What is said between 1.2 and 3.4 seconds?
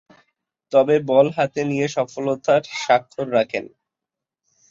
হাতে নিয়ে সফলতার স্বাক্ষর